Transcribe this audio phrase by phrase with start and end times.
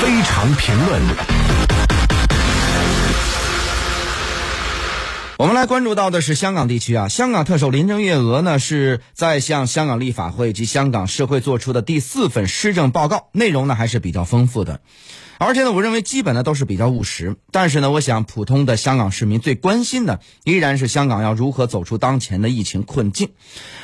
[0.00, 1.77] 非常评论。
[5.38, 14.80] 我们来关注到的是香港地区啊，香港特首林郑月娥呢是在向香港立法会及香港社会做出的第四份施政报告，内容呢还是比较丰富的，
[15.38, 17.36] 而且呢，我认为基本呢都是比较务实。
[17.52, 23.28] 但是呢，我想普通的香港市民最关心的依然是香港要如何走出当前的疫情困境。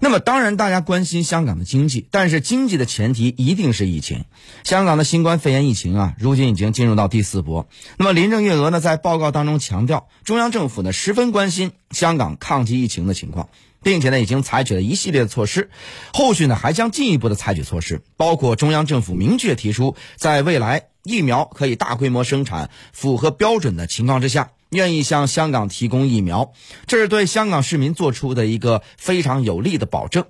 [0.00, 4.24] 那么，当然大家关心香港的经济，但是经济的前提一定是疫情。
[4.64, 7.68] 香港的新冠肺炎疫情啊，如今已经进入到第四波。
[7.98, 13.50] 那么，林郑月娥呢在报告当中强调，中央政府呢十分关心香港抗击疫情的情况，
[13.82, 15.68] 并且呢已经采取了一系列的措施，
[16.14, 24.52] 后续呢还将进一步的采取措施，包括中央政府明确提出，在未来疫苗可以大规模生产、符合标准的情况之下。
[24.70, 26.52] 愿意向香港提供疫苗，
[26.88, 30.24] 这是对香港市民做出的一个非常有力的保证。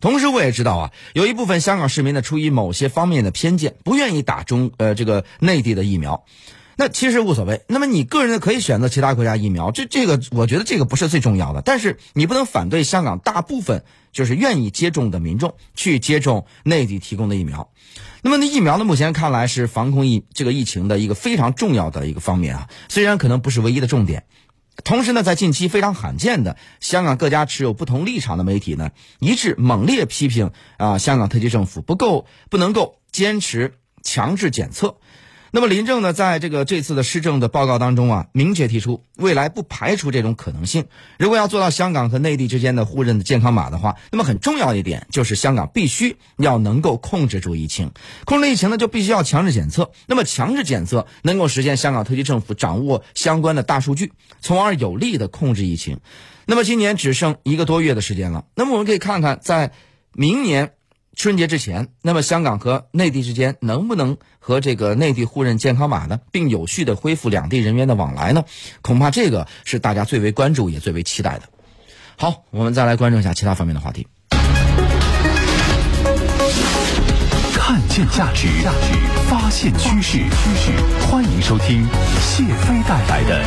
[0.00, 6.24] 同时，我也知道啊，有一部分香港市民呢，出于某些方面的偏见，不愿意打中呃这个内地的疫苗。
[6.80, 7.60] 那其实无所谓。
[7.68, 11.60] 那么你个人，可以选择其他国家疫苗，这这个我觉得这个不是最重要的。
[11.60, 17.70] 但是你不能反对香港大部分就是愿意接种的民众去接种内地提供的疫苗。
[18.22, 24.24] 那么那，疫苗呢，目前看来是防控疫这个疫情的一个非常重要的一个方面啊，虽然可能不是唯一的重点。
[24.82, 34.96] 同时呢，在近期非常罕见的，香港各家持有不同立场的媒体呢，一致猛烈批评啊，香港特区政府不够不能够坚持强制检测。
[35.52, 40.86] 那么林郑呢，在这个这次的施政的报告当中啊，明确提出未来不排除这种可能性。
[41.18, 47.90] 如果要做到香港和内地之间的互认的健康码的话，那么很重要一点就是香港必须要能够控制住疫情，
[48.24, 49.90] 控制疫情呢就必须要强制检测。
[50.06, 55.98] 那么强制检测能够实现香港特区政府掌握相关的大数据，从而有力的控制疫情。
[56.46, 59.72] 那么今年只剩一个多月的时间了，那么我们可以看看在
[60.12, 60.72] 明年。
[61.22, 68.44] 春节之前，那么香港和内地之间能不能和这个内地互认健康码呢，并有序的恢复两地人员的往来呢？
[68.80, 71.42] 恐怕这个是大家最为关注也最为期待的。
[72.16, 74.06] 好，我们再来关注一下其他方面的话题。
[77.52, 80.24] 看见价值，价值发现趋势，趋
[80.56, 80.72] 势。
[81.06, 81.86] 欢迎收听
[82.22, 83.44] 谢飞带来的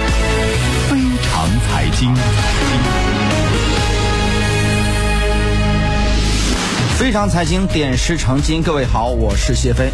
[0.91, 2.13] 非常财经。
[7.03, 9.91] 非常财经点石成金，各位好，我是谢飞。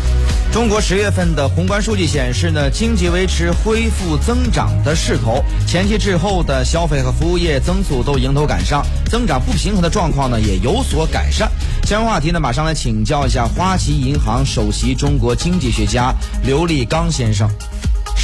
[0.54, 11.52] 中国十月份的宏观数据显示呢，经济维持恢复增长的势头，前期滞后的消费和服务业增速都迎头赶上，增长不平衡的状况呢也有所改善。
[11.84, 17.50] 相关话题呢，马上来请教一下花旗银行首席中国经济学家刘立刚先生。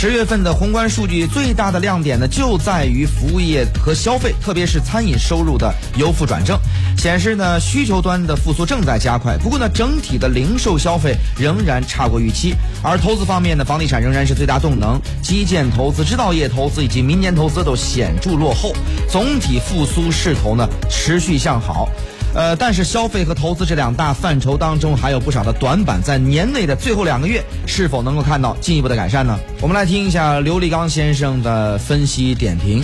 [0.05, 6.55] 十月份的宏观数据最大的亮点呢，就在于服务业和消费，特别是餐饮收入的由负转正，
[6.95, 9.35] 显示呢需求端的复苏正在加快。
[9.35, 18.75] 不过呢，整体的零售消费仍然差过预期，而投资方面呢，房地产仍然是最大动能，基建投资、制造业投资以及民间投资都显著落后，
[19.09, 21.89] 总体复苏势头呢持续向好。
[22.35, 29.39] 呃，但是消费和投资这两大范畴当中还有不少的短板，在年内的最后两个月是否能够看到进一步的改善呢？
[29.61, 32.83] 我们来听一下刘立刚先生的分析点评。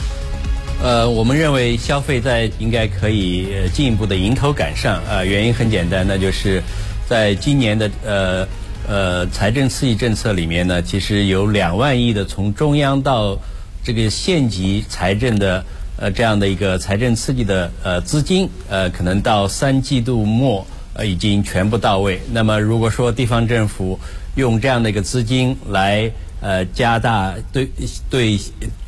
[0.81, 5.01] 呃，我们认为消费在应该可以进一步的迎头赶上。
[5.05, 6.63] 呃，原因很简单，那就是
[7.09, 8.47] 在今年的呃
[8.87, 13.37] 呃财政刺激政策里面呢，其实有两万亿的从中央到
[13.83, 15.61] 这个县级财政的。
[16.01, 22.19] 呃，这样的一个财政刺激的呃资金，呃，可能到三季度末呃已经全部到位。
[22.31, 23.99] 那么，如果说地方政府
[24.33, 27.69] 用这样的一个资金来呃加大对
[28.09, 28.39] 对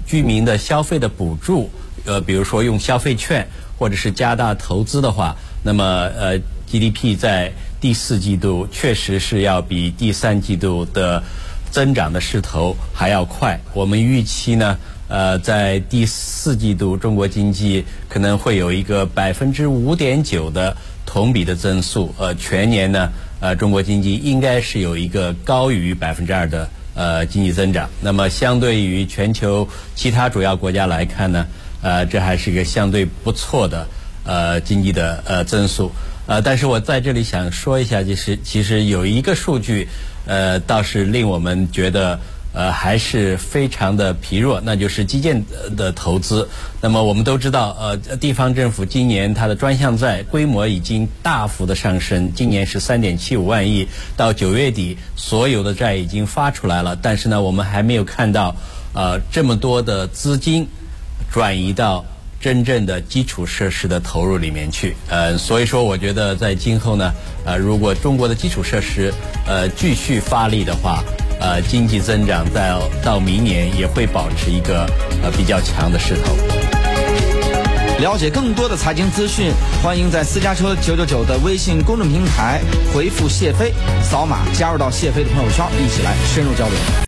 [0.07, 1.69] 居民的消费的补助，
[2.05, 3.47] 呃，比如说用消费券
[3.77, 5.85] 或者是加大投资的话，那么
[6.17, 11.21] 呃 GDP 在第四季度确实是要比第三季度的
[11.69, 13.59] 增长的势头还要快。
[13.75, 14.79] 我们预期呢。
[15.13, 20.75] 呃，在第四季度，中国经济可能会有一个百分之五点九的
[21.05, 22.15] 同比的增速。
[22.17, 27.91] 呃，全年呢，呃，中国经济应该是有一个高于百分之二的呃经济增长。
[28.01, 31.45] 那么，相对于全球其他主要国家来看呢，
[31.83, 33.87] 呃，这还是一个相对不错的
[34.25, 35.91] 呃经济的呃增速。
[36.25, 39.87] 呃，但是我在这里想说一下，就是其实有一个数据，
[40.25, 42.19] 呃，倒是令我们觉得。
[42.53, 45.43] 呃，还是非常的疲弱，那就是基建
[45.75, 46.47] 的投资。
[46.81, 58.55] 那么我们都知道，呃，地方政府今年它的专项债规模已经大幅的上升，今年是三点七五万亿，到九月底所有的债已经发出来了，但是呢，我们还没有看到
[58.93, 60.67] 呃这么多的资金
[61.31, 62.05] 转移到
[62.39, 64.95] 真正的基础设施的投入里面去。
[65.09, 67.13] 呃，所以说，我觉得在今后呢，
[67.45, 69.11] 呃，如果中国的基础设施
[69.47, 71.03] 呃继续发力的话，
[71.43, 74.89] 呃经济增长到到明年也会保持一个
[75.21, 76.35] 呃比较强的势头。
[77.99, 79.51] 了解更多的财经资讯，
[79.83, 82.59] 欢迎在私家车九九九的微信公众平台
[82.93, 86.75] 回复谢飞，扫码加入到谢飞的朋友圈，一起来深入交流。